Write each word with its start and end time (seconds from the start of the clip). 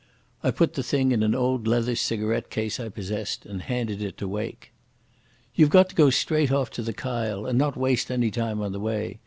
I 0.41 0.49
put 0.49 0.73
the 0.73 0.81
thing 0.81 1.11
in 1.11 1.21
an 1.21 1.35
old 1.35 1.67
leather 1.67 1.95
cigarette 1.95 2.49
case 2.49 2.79
I 2.79 2.89
possessed, 2.89 3.45
and 3.45 3.61
handed 3.61 4.01
it 4.01 4.17
to 4.17 4.27
Wake. 4.27 4.71
"You've 5.53 5.69
got 5.69 5.89
to 5.89 5.95
go 5.95 6.09
straight 6.09 6.51
off 6.51 6.71
to 6.71 6.81
the 6.81 6.91
Kyle 6.91 7.45
and 7.45 7.59
not 7.59 7.77
waste 7.77 8.09
any 8.09 8.31
time 8.31 8.61
on 8.61 8.71
the 8.71 8.79
way. 8.79 9.19